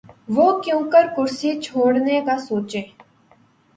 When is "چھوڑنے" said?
1.63-2.17